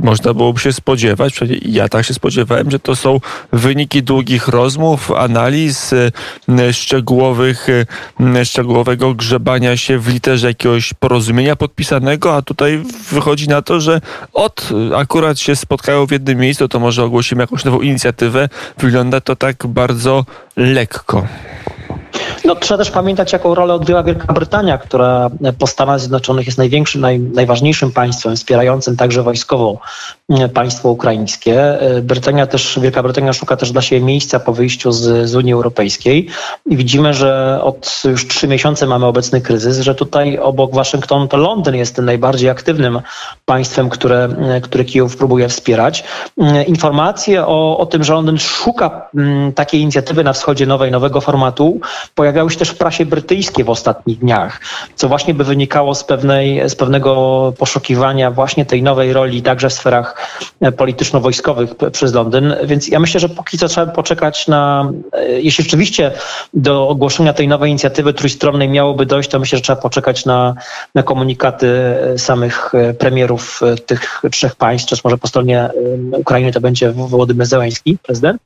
można 0.00 0.34
byłoby 0.34 0.60
się 0.60 0.72
spodziewać, 0.72 1.32
przynajmniej 1.32 1.72
ja 1.72 1.88
tak 1.88 2.06
się 2.06 2.14
spodziewałem, 2.14 2.70
że 2.70 2.78
to 2.78 2.96
są 2.96 3.20
wyniki 3.52 4.02
długich 4.02 4.48
rozmów, 4.48 5.12
analiz, 5.12 5.94
szczegółowych, 6.72 7.66
szczegółowego 8.44 9.14
grzebania 9.14 9.76
się 9.76 9.98
w 9.98 10.08
literze 10.08 10.48
jakiegoś 10.48 10.94
porozumienia 10.94 11.56
podpisanego, 11.56 12.36
a 12.36 12.42
tutaj 12.42 12.82
wychodzi 13.10 13.48
na 13.48 13.62
to, 13.62 13.80
że 13.80 14.00
od 14.32 14.68
akurat 14.96 15.38
się 15.38 15.56
spotkają 15.56 16.06
w 16.06 16.10
jednym 16.10 16.38
miejscu, 16.38 16.68
to 16.68 16.80
może 16.80 17.04
ogłosimy 17.04 17.42
jakąś 17.42 17.64
nową 17.64 17.80
inicjatywę. 17.80 18.48
Wygląda 18.78 19.20
to 19.20 19.36
tak 19.36 19.66
bardzo 19.66 20.24
lekko. 20.56 21.26
No, 22.48 22.56
trzeba 22.56 22.78
też 22.78 22.90
pamiętać, 22.90 23.32
jaką 23.32 23.54
rolę 23.54 23.74
odgrywa 23.74 24.02
Wielka 24.02 24.32
Brytania, 24.32 24.78
która 24.78 25.30
po 25.58 25.66
Stanach 25.66 26.00
Zjednoczonych 26.00 26.46
jest 26.46 26.58
największym, 26.58 27.00
naj, 27.00 27.20
najważniejszym 27.20 27.92
państwem, 27.92 28.36
wspierającym 28.36 28.96
także 28.96 29.22
wojskowo 29.22 29.78
mm, 30.28 30.50
państwo 30.50 30.88
ukraińskie. 30.88 31.80
E, 31.80 32.02
Brytania 32.02 32.46
też, 32.46 32.78
Wielka 32.82 33.02
Brytania 33.02 33.32
szuka 33.32 33.56
też 33.56 33.72
dla 33.72 33.82
siebie 33.82 34.06
miejsca 34.06 34.40
po 34.40 34.52
wyjściu 34.52 34.92
z, 34.92 35.30
z 35.30 35.34
Unii 35.34 35.52
Europejskiej 35.52 36.28
i 36.66 36.76
widzimy, 36.76 37.14
że 37.14 37.60
od 37.62 38.02
już 38.04 38.28
trzy 38.28 38.48
miesiące 38.48 38.86
mamy 38.86 39.06
obecny 39.06 39.40
kryzys, 39.40 39.80
że 39.80 39.94
tutaj 39.94 40.38
obok 40.38 40.74
Waszyngtonu 40.74 41.28
to 41.28 41.36
Londyn 41.36 41.74
jest 41.74 41.96
tym 41.96 42.04
najbardziej 42.04 42.50
aktywnym 42.50 43.00
państwem, 43.44 43.88
które, 43.88 44.28
e, 44.38 44.60
które 44.60 44.84
Kijów 44.84 45.16
próbuje 45.16 45.48
wspierać. 45.48 46.04
E, 46.40 46.62
informacje 46.62 47.46
o, 47.46 47.78
o 47.78 47.86
tym, 47.86 48.04
że 48.04 48.12
Londyn 48.12 48.38
szuka 48.38 49.08
mm, 49.14 49.52
takiej 49.52 49.80
inicjatywy 49.80 50.24
na 50.24 50.32
wschodzie 50.32 50.66
nowej, 50.66 50.90
nowego 50.90 51.20
formatu, 51.20 51.80
pojawiały 52.38 52.50
się 52.50 52.58
też 52.58 52.68
w 52.68 52.78
prasie 52.78 53.06
brytyjskiej 53.06 53.64
w 53.64 53.70
ostatnich 53.70 54.18
dniach, 54.18 54.60
co 54.94 55.08
właśnie 55.08 55.34
by 55.34 55.44
wynikało 55.44 55.94
z, 55.94 56.04
pewnej, 56.04 56.68
z 56.68 56.74
pewnego 56.74 57.52
poszukiwania 57.58 58.30
właśnie 58.30 58.66
tej 58.66 58.82
nowej 58.82 59.12
roli 59.12 59.42
także 59.42 59.68
w 59.68 59.72
sferach 59.72 60.28
e, 60.60 60.72
polityczno-wojskowych 60.72 61.74
przez 61.92 62.14
Londyn. 62.14 62.54
Więc 62.64 62.88
ja 62.88 63.00
myślę, 63.00 63.20
że 63.20 63.28
póki 63.28 63.58
co 63.58 63.68
trzeba 63.68 63.92
poczekać 63.92 64.48
na, 64.48 64.92
e, 65.12 65.40
jeśli 65.40 65.64
rzeczywiście 65.64 66.12
do 66.54 66.88
ogłoszenia 66.88 67.32
tej 67.32 67.48
nowej 67.48 67.70
inicjatywy 67.70 68.12
trójstronnej 68.12 68.68
miałoby 68.68 69.06
dojść, 69.06 69.30
to 69.30 69.38
myślę, 69.38 69.58
że 69.58 69.62
trzeba 69.62 69.82
poczekać 69.82 70.24
na, 70.24 70.54
na 70.94 71.02
komunikaty 71.02 71.66
e, 71.66 72.18
samych 72.18 72.72
premierów 72.98 73.60
tych 73.86 74.22
trzech 74.30 74.56
państw, 74.56 74.88
czy 74.88 74.96
może 75.04 75.18
po 75.18 75.28
stronie 75.28 75.70
Ukrainy 76.12 76.52
to 76.52 76.60
będzie 76.60 76.92
Wołodymyr 76.92 77.46
Zełański, 77.46 77.98
prezydent. 78.02 78.42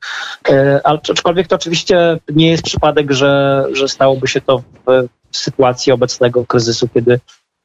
Aczkolwiek 0.85 1.49
to 1.49 1.57
oczywiście 1.57 2.19
nie 2.35 2.51
jest 2.51 2.63
przypadek, 2.63 3.13
że, 3.13 3.65
że 3.73 3.82
stałoby 3.89 4.29
się 4.29 4.41
to 4.41 4.63
w 5.33 5.37
sytuacji 5.37 5.93
obecnego 5.93 6.47
kryzysu, 6.47 6.89
kiedy 6.89 7.21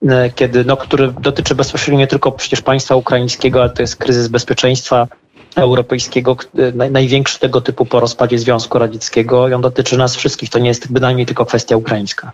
e, 0.08 0.30
kiedy, 0.30 0.66
no, 0.66 0.78
który 0.78 1.14
dotyczy 1.20 1.56
bezpośrednio 1.56 2.00
nie 2.00 2.08
tylko 2.08 2.32
przecież 2.32 2.62
państwa 2.62 2.96
ukraińskiego, 2.96 3.62
ale 3.62 3.70
to 3.70 3.82
jest 3.82 3.96
kryzys 3.96 4.28
bezpieczeństwa 4.28 5.08
europejskiego, 5.56 6.38
e, 6.58 6.90
największy 6.90 7.40
tego 7.40 7.62
typu 7.62 7.86
po 7.86 8.00
rozpadzie 8.00 8.40
Związku 8.40 8.80
Radzieckiego 8.80 9.48
i 9.48 9.54
on 9.54 9.62
dotyczy 9.62 9.98
nas 9.98 10.16
wszystkich. 10.16 10.50
To 10.50 10.60
nie 10.60 10.68
jest 10.68 10.92
bynajmniej 10.92 11.26
tylko 11.26 11.46
kwestia 11.46 11.78
ukraińska. 11.78 12.32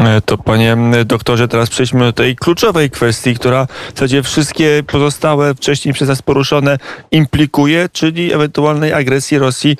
E, 0.00 0.20
to 0.20 0.38
panie 0.38 0.76
doktorze, 1.04 1.48
teraz 1.48 1.70
przejdźmy 1.70 2.00
do 2.00 2.12
tej 2.12 2.36
kluczowej 2.36 2.90
kwestii, 2.90 3.34
która 3.34 3.66
w 3.66 3.92
zasadzie 3.94 4.22
wszystkie 4.22 4.82
pozostałe 4.86 5.54
wcześniej 5.54 5.94
przez 5.94 6.08
nas 6.08 6.22
poruszone 6.22 6.78
implikuje, 7.10 7.88
czyli 7.92 8.32
ewentualnej 8.32 8.92
agresji 8.92 9.38
Rosji 9.38 9.76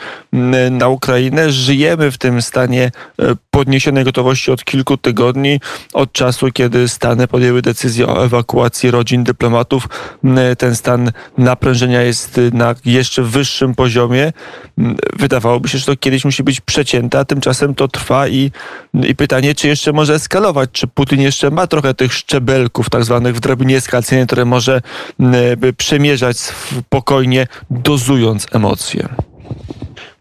na 0.70 0.88
Ukrainę. 0.88 1.52
Żyjemy 1.52 2.10
w 2.10 2.18
tym 2.18 2.42
stanie 2.42 2.90
e, 3.18 3.34
podniesionej 3.50 4.04
gotowości 4.04 4.50
od 4.50 4.64
kilku 4.64 4.96
tygodni, 4.96 5.60
od 5.92 6.12
czasu, 6.12 6.48
kiedy 6.52 6.88
Stany 6.88 7.28
podjęły 7.28 7.62
decyzję 7.62 8.06
o 8.06 8.24
ewakuacji 8.24 8.90
rodzin 8.90 9.24
dyplomatów. 9.24 9.88
Ten 10.58 10.76
stan 10.76 11.12
naprężenia 11.38 12.02
jest 12.02 12.40
na 12.52 12.74
jeszcze 12.84 13.22
wyższym 13.22 13.74
poziomie. 13.74 14.32
Wydawałoby 15.16 15.68
się, 15.68 15.78
że 15.78 15.86
to 15.86 15.96
kiedyś 15.96 16.24
musi 16.24 16.42
być 16.42 16.60
przecięte, 16.60 17.18
a 17.18 17.24
tymczasem 17.24 17.74
to 17.74 17.88
trwa 17.88 18.28
i, 18.28 18.50
i 18.94 19.14
pytanie, 19.14 19.54
czy 19.54 19.68
jeszcze 19.68 19.92
może 19.96 20.14
eskalować? 20.14 20.70
Czy 20.72 20.86
Putin 20.86 21.20
jeszcze 21.20 21.50
ma 21.50 21.66
trochę 21.66 21.94
tych 21.94 22.14
szczebelków, 22.14 22.90
tak 22.90 23.04
zwanych 23.04 23.36
w 23.36 23.40
drabinie 23.40 23.76
eskalacyjnej, 23.76 24.26
które 24.26 24.44
może 24.44 24.82
przemierzać 25.76 26.38
spokojnie, 26.38 27.46
dozując 27.70 28.46
emocje? 28.52 29.08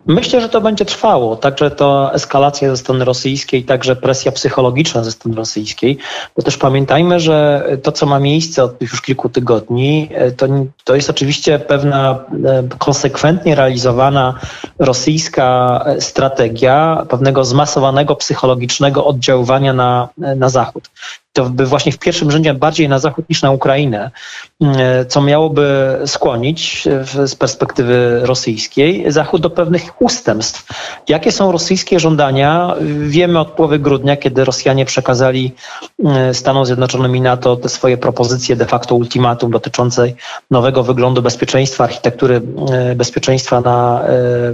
Myślę, 0.07 0.41
że 0.41 0.49
to 0.49 0.61
będzie 0.61 0.85
trwało. 0.85 1.35
Także 1.35 1.71
to 1.71 2.13
eskalacja 2.13 2.69
ze 2.69 2.77
strony 2.77 3.05
rosyjskiej, 3.05 3.63
także 3.63 3.95
presja 3.95 4.31
psychologiczna 4.31 5.03
ze 5.03 5.11
strony 5.11 5.37
rosyjskiej. 5.37 5.97
Bo 6.35 6.43
też 6.43 6.57
pamiętajmy, 6.57 7.19
że 7.19 7.67
to, 7.83 7.91
co 7.91 8.05
ma 8.05 8.19
miejsce 8.19 8.63
od 8.63 8.81
już 8.81 9.01
kilku 9.01 9.29
tygodni, 9.29 10.09
to, 10.37 10.47
to 10.83 10.95
jest 10.95 11.09
oczywiście 11.09 11.59
pewna 11.59 12.25
e, 12.45 12.63
konsekwentnie 12.77 13.55
realizowana 13.55 14.39
rosyjska 14.79 15.79
strategia 15.99 17.05
pewnego 17.09 17.45
zmasowanego 17.45 18.15
psychologicznego 18.15 19.05
oddziaływania 19.05 19.73
na, 19.73 20.09
na 20.17 20.49
Zachód 20.49 20.89
to 21.35 21.49
by 21.49 21.65
właśnie 21.65 21.91
w 21.91 21.97
pierwszym 21.97 22.31
rzędzie 22.31 22.53
bardziej 22.53 22.89
na 22.89 22.99
zachód 22.99 23.29
niż 23.29 23.41
na 23.41 23.51
Ukrainę, 23.51 24.11
e, 24.61 25.05
co 25.05 25.21
miałoby 25.21 25.97
skłonić 26.05 26.87
z 27.25 27.35
perspektywy 27.35 28.19
rosyjskiej 28.23 29.11
Zachód 29.11 29.41
do 29.41 29.49
pewnych 29.49 30.01
ustępstw. 30.01 30.67
Jakie 31.09 31.31
są 31.31 31.51
rosyjskie 31.51 31.99
żądania? 31.99 32.75
Wiemy 32.99 33.39
od 33.39 33.51
połowy 33.51 33.79
grudnia, 33.79 34.17
kiedy 34.17 34.45
Rosjanie 34.45 34.85
przekazali 34.85 35.53
e, 36.05 36.33
Stanom 36.33 36.65
Zjednoczonym 36.65 37.15
i 37.15 37.21
NATO 37.21 37.55
te 37.55 37.69
swoje 37.69 37.97
propozycje, 37.97 38.55
de 38.55 38.65
facto 38.65 38.95
ultimatum 38.95 39.51
dotyczące 39.51 40.07
nowego 40.51 40.83
wyglądu 40.83 41.21
bezpieczeństwa, 41.21 41.83
architektury 41.83 42.41
e, 42.71 42.95
bezpieczeństwa 42.95 43.61
na, 43.61 44.03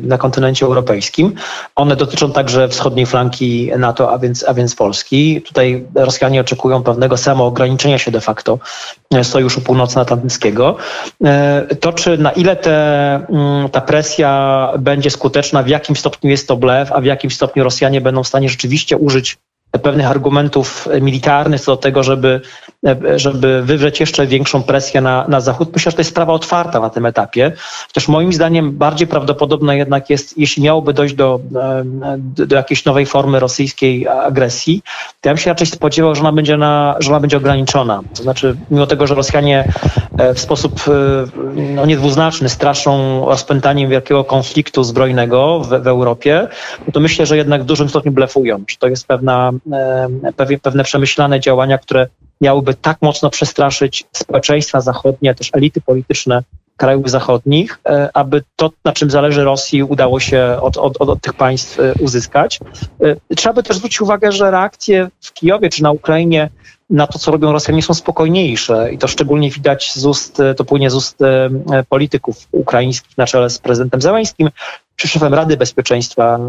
na 0.02 0.18
kontynencie 0.18 0.66
europejskim. 0.66 1.34
One 1.76 1.96
dotyczą 1.96 2.32
także 2.32 2.68
wschodniej 2.68 3.06
flanki 3.06 3.72
NATO, 3.78 4.12
a 4.12 4.18
więc, 4.20 4.46
a 4.48 4.54
więc 4.54 4.76
Polski. 4.76 5.42
Tutaj 5.42 5.86
Rosjanie 5.96 6.42
oczekują 6.42 6.71
pewnego 6.80 7.18
samoograniczenia 7.18 7.98
się 7.98 8.12
de 8.12 8.22
facto 8.22 8.60
e, 9.14 9.24
Sojuszu 9.24 9.62
Północnoatlantyckiego. 9.62 10.78
E, 11.24 11.76
to, 11.80 11.94
czy 11.94 12.18
na 12.18 12.32
ile 12.32 12.56
te, 12.56 13.16
mm, 13.30 13.70
ta 13.70 13.82
presja 13.82 14.72
będzie 14.80 15.10
skuteczna, 15.10 15.64
w 15.64 15.68
jakim 15.68 15.96
stopniu 15.96 16.30
jest 16.30 16.48
to 16.48 16.58
blef, 16.58 16.92
a 16.92 17.02
w 17.02 17.06
jakim 17.06 17.32
stopniu 17.32 17.64
Rosjanie 17.64 18.02
będą 18.02 18.24
w 18.24 18.28
stanie 18.28 18.50
rzeczywiście 18.50 18.98
użyć 18.98 19.38
pewnych 19.84 20.08
argumentów 20.08 20.88
militarnych 21.02 21.62
co 21.62 21.72
do 21.72 21.78
tego, 21.78 22.04
żeby 22.04 22.42
żeby 23.16 23.62
wywrzeć 23.64 24.00
jeszcze 24.00 24.28
większą 24.28 24.64
presję 24.64 25.02
na, 25.02 25.26
na 25.28 25.42
Zachód. 25.42 25.70
Myślę, 25.74 25.92
że 25.92 25.96
to 25.96 26.02
jest 26.02 26.10
sprawa 26.10 26.34
otwarta 26.34 26.80
na 26.80 26.90
tym 26.90 27.06
etapie. 27.06 27.52
Chociaż 27.88 28.08
moim 28.08 28.34
zdaniem 28.34 28.72
bardziej 28.72 29.08
prawdopodobne 29.08 29.78
jednak 29.78 30.10
jest, 30.10 30.38
jeśli 30.38 30.64
miałoby 30.64 30.94
dojść 30.94 31.16
do, 31.16 31.40
do, 31.44 32.46
do 32.46 32.56
jakiejś 32.56 32.86
nowej 32.86 33.06
formy 33.06 33.40
rosyjskiej 33.40 34.08
agresji, 34.08 34.82
to 35.22 35.30
ja 35.30 35.34
bym 35.34 35.38
się 35.38 35.50
raczej 35.50 35.68
spodziewał, 35.68 36.16
że 36.16 36.22
ona 36.22 36.32
będzie, 36.32 36.58
na, 36.58 36.96
że 37.00 37.12
ona 37.12 37.20
będzie 37.20 37.38
ograniczona. 37.38 38.02
To 38.16 38.24
znaczy, 38.24 38.56
mimo 38.72 38.88
tego, 38.88 39.08
że 39.08 39.16
Rosjanie 39.16 39.74
w 40.36 40.40
sposób 40.40 40.82
no, 41.56 41.86
niedwuznaczny 41.86 42.50
straszą 42.50 43.26
rozpętaniem 43.26 43.90
wielkiego 43.90 44.24
konfliktu 44.24 44.84
zbrojnego 44.84 45.60
w, 45.60 45.68
w 45.68 45.88
Europie, 45.88 46.48
no 46.88 46.94
to 46.94 47.00
myślę, 47.00 47.26
że 47.26 47.38
jednak 47.38 47.64
w 47.64 47.66
dużym 47.66 47.90
stopniu 47.90 48.12
blefują. 48.12 48.66
Czy 48.66 48.78
to 48.78 48.88
jest 48.88 49.08
pewna, 49.08 49.52
pewne 50.64 50.84
przemyślane 50.84 51.40
działania, 51.40 51.78
które 51.78 52.08
miałyby 52.42 52.74
tak 52.74 52.98
mocno 53.02 53.30
przestraszyć 53.30 54.06
społeczeństwa 54.12 54.82
zachodnie, 54.82 55.36
też 55.36 55.50
elity 55.54 55.82
polityczne 55.82 56.44
krajów 56.78 57.10
zachodnich, 57.10 57.80
e, 57.86 58.10
aby 58.14 58.44
to, 58.56 58.72
na 58.86 58.94
czym 58.94 59.12
zależy 59.12 59.44
Rosji, 59.44 59.84
udało 59.84 60.20
się 60.20 60.58
od, 60.62 60.78
od, 60.78 60.98
od 61.02 61.22
tych 61.22 61.34
państw 61.34 61.80
e, 61.80 61.94
uzyskać. 62.00 62.60
E, 63.30 63.36
trzeba 63.36 63.54
by 63.54 63.64
też 63.64 63.78
zwrócić 63.78 64.02
uwagę, 64.02 64.32
że 64.32 64.52
reakcje 64.52 65.10
w 65.22 65.34
Kijowie 65.34 65.70
czy 65.70 65.84
na 65.84 65.92
Ukrainie 65.92 66.50
na 66.90 67.08
to, 67.08 67.20
co 67.20 67.32
robią 67.32 67.52
Rosjanie, 67.52 67.82
są 67.82 67.94
spokojniejsze 67.94 68.94
i 68.94 68.98
to 68.98 69.08
szczególnie 69.08 69.50
widać 69.52 69.94
z 69.94 70.06
ust, 70.06 70.42
to 70.58 70.66
płynie 70.66 70.90
z 70.90 70.96
ust 70.96 71.20
polityków 71.90 72.48
ukraińskich 72.52 73.18
na 73.18 73.28
czele 73.28 73.50
z 73.50 73.60
prezydentem 73.60 74.02
Zeleńskim, 74.02 74.50
czy 75.02 75.08
szefem 75.08 75.34
Rady 75.34 75.58
Bezpieczeństwa 75.58 76.40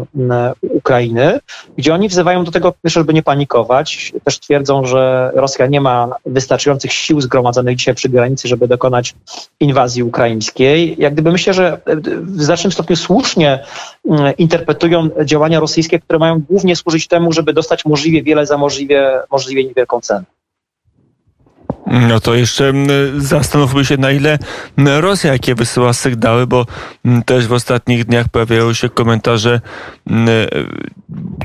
Ukrainy, 0.61 1.39
gdzie 1.77 1.93
oni 1.93 2.09
wzywają 2.09 2.43
do 2.43 2.51
tego, 2.51 2.73
żeby 2.83 3.13
nie 3.13 3.23
panikować. 3.23 4.13
Też 4.23 4.39
twierdzą, 4.39 4.85
że 4.85 5.31
Rosja 5.35 5.67
nie 5.67 5.81
ma 5.81 6.09
wystarczających 6.25 6.93
sił 6.93 7.21
zgromadzonych 7.21 7.75
dzisiaj 7.75 7.95
przy 7.95 8.09
granicy, 8.09 8.47
żeby 8.47 8.67
dokonać 8.67 9.15
inwazji 9.59 10.03
ukraińskiej. 10.03 10.95
Jak 10.99 11.13
gdyby 11.13 11.31
myślę, 11.31 11.53
że 11.53 11.81
w 12.21 12.41
znacznym 12.41 12.71
stopniu 12.71 12.95
słusznie 12.95 13.63
interpretują 14.37 15.09
działania 15.25 15.59
rosyjskie, 15.59 15.99
które 15.99 16.19
mają 16.19 16.41
głównie 16.41 16.75
służyć 16.75 17.07
temu, 17.07 17.31
żeby 17.31 17.53
dostać 17.53 17.85
możliwie 17.85 18.23
wiele 18.23 18.45
za 18.45 18.57
możliwie, 18.57 19.19
możliwie 19.31 19.63
niewielką 19.63 20.01
cenę. 20.01 20.23
No 21.87 22.19
to 22.19 22.35
jeszcze 22.35 22.73
zastanówmy 23.17 23.85
się, 23.85 23.97
na 23.97 24.11
ile 24.11 24.39
Rosja 24.77 25.33
jakie 25.33 25.55
wysyła 25.55 25.93
sygnały, 25.93 26.47
bo 26.47 26.65
też 27.25 27.47
w 27.47 27.53
ostatnich 27.53 28.05
dniach 28.05 28.29
pojawiają 28.29 28.73
się 28.73 28.89
komentarze 28.89 29.61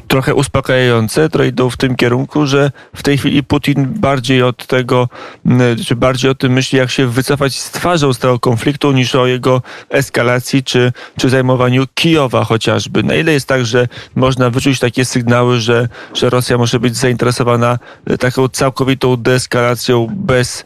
trochę 0.09 0.35
uspokajające, 0.35 1.28
które 1.28 1.49
idą 1.49 1.71
w 1.71 1.76
tym 1.76 1.97
kierunku, 1.97 2.47
że 2.47 2.71
w 2.95 3.02
tej 3.02 3.18
chwili 3.18 3.42
Putin 3.42 3.87
bardziej 3.87 4.42
od 4.42 4.66
tego, 4.66 5.09
czy 5.87 5.97
bardziej 5.97 6.30
o 6.30 6.35
tym 6.35 6.52
myśli, 6.52 6.78
jak 6.78 6.90
się 6.90 7.07
wycofać 7.07 7.59
z 7.59 7.71
twarzą 7.71 8.12
z 8.12 8.18
tego 8.18 8.38
konfliktu, 8.38 8.92
niż 8.92 9.14
o 9.14 9.26
jego 9.26 9.62
eskalacji, 9.90 10.62
czy, 10.62 10.92
czy 11.18 11.28
zajmowaniu 11.28 11.85
Kijowa 11.95 12.45
chociażby. 12.45 13.02
Na 13.02 13.14
ile 13.14 13.33
jest 13.33 13.49
tak, 13.49 13.66
że 13.66 13.88
można 14.14 14.50
wyczuć 14.50 14.78
takie 14.78 15.04
sygnały, 15.04 15.61
że, 15.61 15.88
że 16.14 16.30
Rosja 16.30 16.59
może 16.59 16.80
być 16.80 16.97
zainteresowana 16.97 17.78
taką 18.18 18.49
całkowitą 18.49 19.16
deeskalacją 19.16 20.07
bez, 20.28 20.64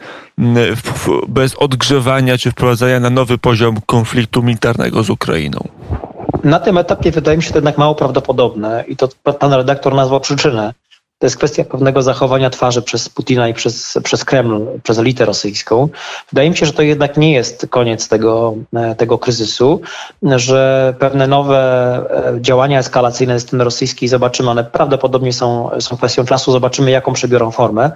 bez 1.28 1.54
odgrzewania, 1.54 2.38
czy 2.38 2.50
wprowadzania 2.50 3.00
na 3.00 3.10
nowy 3.10 3.38
poziom 3.38 3.76
konfliktu 3.86 4.42
militarnego 4.42 5.02
z 5.02 5.10
Ukrainą? 5.10 5.60
Na 6.44 6.60
tym 6.60 6.78
etapie 6.78 7.10
wydaje 7.10 7.36
mi 7.36 7.42
się 7.42 7.50
to 7.50 7.58
jednak 7.58 7.78
mało 7.78 7.94
prawdopodobne 7.94 8.84
i 8.88 8.96
to 8.96 9.08
pan 9.38 9.52
redaktor 9.52 9.94
nazwał 9.94 10.20
przyczynę. 10.20 10.74
To 11.22 11.26
jest 11.26 11.36
kwestia 11.36 11.64
pewnego 11.64 12.02
zachowania 12.02 12.50
twarzy 12.50 12.82
przez 12.82 13.08
Putina 13.08 13.48
i 13.48 13.54
przez, 13.54 13.98
przez 14.04 14.24
Kreml, 14.24 14.66
przez 14.82 14.98
elitę 14.98 15.24
rosyjską. 15.24 15.88
Wydaje 16.32 16.50
mi 16.50 16.56
się, 16.56 16.66
że 16.66 16.72
to 16.72 16.82
jednak 16.82 17.16
nie 17.16 17.32
jest 17.32 17.66
koniec 17.70 18.08
tego, 18.08 18.54
e, 18.74 18.94
tego 18.94 19.18
kryzysu, 19.18 19.80
że 20.22 20.94
pewne 20.98 21.26
nowe 21.26 21.58
e, 22.36 22.40
działania 22.40 22.78
eskalacyjne 22.78 23.34
ze 23.34 23.40
strony 23.40 23.64
rosyjskiej 23.64 24.08
zobaczymy, 24.08 24.50
one 24.50 24.64
prawdopodobnie 24.64 25.32
są, 25.32 25.70
są 25.80 25.96
kwestią 25.96 26.24
czasu, 26.24 26.52
zobaczymy 26.52 26.90
jaką 26.90 27.12
przybiorą 27.12 27.50
formę. 27.50 27.90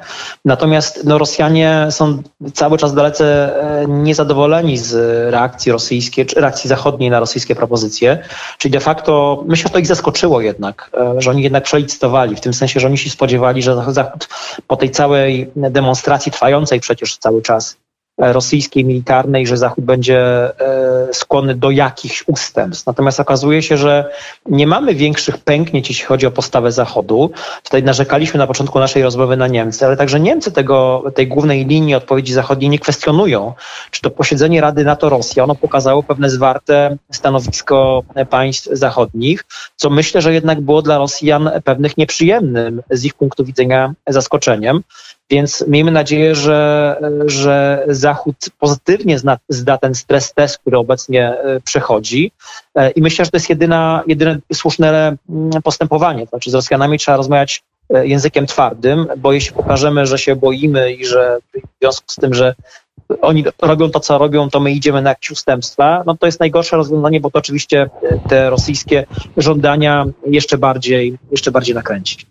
Natomiast 0.44 1.04
no, 1.04 1.18
Rosjanie 1.18 1.86
są 1.90 2.22
cały 2.54 2.78
czas 2.78 2.94
dalece 2.94 3.56
e, 3.62 3.86
niezadowoleni 3.86 4.78
z 4.78 4.94
reakcji 5.32 5.72
rosyjskiej, 5.72 6.26
czy 6.26 6.40
reakcji 6.40 6.68
zachodniej 6.68 7.10
na 7.10 7.20
rosyjskie 7.20 7.54
propozycje, 7.54 8.18
czyli 8.58 8.72
de 8.72 8.80
facto 8.80 9.44
myślę, 9.46 9.68
że 9.68 9.72
to 9.72 9.78
ich 9.78 9.86
zaskoczyło 9.86 10.40
jednak, 10.40 10.90
że 11.18 11.30
oni 11.30 11.42
jednak 11.42 11.64
przelicytowali, 11.64 12.36
w 12.36 12.40
tym 12.40 12.54
sensie, 12.54 12.80
że 12.80 12.86
oni 12.86 12.98
się 12.98 13.15
spodziewali, 13.16 13.62
że 13.62 13.92
Zachód 13.92 14.28
po 14.66 14.76
tej 14.76 14.90
całej 14.90 15.50
demonstracji 15.56 16.32
trwającej 16.32 16.80
przecież 16.80 17.16
cały 17.16 17.42
czas 17.42 17.76
rosyjskiej 18.18 18.84
militarnej, 18.84 19.46
że 19.46 19.56
Zachód 19.56 19.84
będzie 19.84 20.20
e, 20.20 21.08
skłonny 21.12 21.54
do 21.54 21.70
jakichś 21.70 22.24
ustępstw. 22.26 22.86
Natomiast 22.86 23.20
okazuje 23.20 23.62
się, 23.62 23.76
że 23.76 24.10
nie 24.46 24.66
mamy 24.66 24.94
większych 24.94 25.38
pęknięć, 25.38 25.88
jeśli 25.88 26.04
chodzi 26.04 26.26
o 26.26 26.30
postawę 26.30 26.72
Zachodu. 26.72 27.30
Tutaj 27.62 27.82
narzekaliśmy 27.82 28.38
na 28.38 28.46
początku 28.46 28.78
naszej 28.78 29.02
rozmowy 29.02 29.36
na 29.36 29.46
Niemcy, 29.46 29.86
ale 29.86 29.96
także 29.96 30.20
Niemcy 30.20 30.52
tego, 30.52 31.04
tej 31.14 31.28
głównej 31.28 31.66
linii 31.66 31.94
odpowiedzi 31.94 32.32
zachodniej 32.32 32.70
nie 32.70 32.78
kwestionują. 32.78 33.52
Czy 33.90 34.00
to 34.00 34.10
posiedzenie 34.10 34.60
Rady 34.60 34.84
NATO-Rosja, 34.84 35.44
ono 35.44 35.54
pokazało 35.54 36.02
pewne 36.02 36.30
zwarte 36.30 36.96
stanowisko 37.12 38.02
państw 38.30 38.68
zachodnich, 38.72 39.44
co 39.76 39.90
myślę, 39.90 40.22
że 40.22 40.34
jednak 40.34 40.60
było 40.60 40.82
dla 40.82 40.98
Rosjan 40.98 41.50
pewnych 41.64 41.96
nieprzyjemnym 41.96 42.82
z 42.90 43.04
ich 43.04 43.14
punktu 43.14 43.44
widzenia 43.44 43.94
zaskoczeniem. 44.06 44.82
Więc 45.30 45.64
miejmy 45.68 45.90
nadzieję, 45.90 46.34
że, 46.34 46.96
że 47.26 47.84
Zachód 47.88 48.36
pozytywnie 48.58 49.18
zna, 49.18 49.38
zda 49.48 49.78
ten 49.78 49.94
stres 49.94 50.34
test, 50.34 50.58
który 50.58 50.78
obecnie 50.78 51.28
e, 51.28 51.60
przechodzi. 51.60 52.32
E, 52.74 52.90
I 52.90 53.02
myślę, 53.02 53.24
że 53.24 53.30
to 53.30 53.36
jest 53.36 53.50
jedyna, 53.50 54.02
jedyne 54.06 54.38
słuszne 54.52 55.16
mm, 55.28 55.62
postępowanie. 55.62 56.26
Znaczy 56.26 56.50
z 56.50 56.54
Rosjanami 56.54 56.98
trzeba 56.98 57.16
rozmawiać 57.16 57.62
e, 57.94 58.06
językiem 58.06 58.46
twardym, 58.46 59.06
bo 59.16 59.32
jeśli 59.32 59.52
pokażemy, 59.52 60.06
że 60.06 60.18
się 60.18 60.36
boimy 60.36 60.92
i 60.92 61.06
że 61.06 61.38
w 61.54 61.60
związku 61.80 62.04
z 62.08 62.14
tym, 62.14 62.34
że 62.34 62.54
oni 63.22 63.44
robią 63.62 63.90
to, 63.90 64.00
co 64.00 64.18
robią, 64.18 64.50
to 64.50 64.60
my 64.60 64.72
idziemy 64.72 65.02
na 65.02 65.10
jakieś 65.10 65.30
ustępstwa, 65.30 66.02
no 66.06 66.16
to 66.16 66.26
jest 66.26 66.40
najgorsze 66.40 66.76
rozwiązanie, 66.76 67.20
bo 67.20 67.30
to 67.30 67.38
oczywiście 67.38 67.90
te 68.28 68.50
rosyjskie 68.50 69.06
żądania 69.36 70.06
jeszcze 70.26 70.58
bardziej, 70.58 71.18
jeszcze 71.30 71.50
bardziej 71.50 71.74
nakręci. 71.74 72.26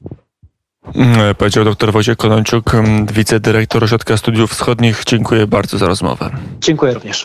Mm, 0.95 1.35
powiedział 1.35 1.65
dr 1.65 1.91
Wojciech 1.91 2.17
Konończuk, 2.17 2.71
wicedyrektor 3.13 3.83
Ośrodka 3.83 4.17
Studiów 4.17 4.51
Wschodnich. 4.51 5.03
Dziękuję 5.07 5.47
bardzo 5.47 5.77
za 5.77 5.87
rozmowę. 5.87 6.29
Dziękuję 6.61 6.93
również. 6.93 7.23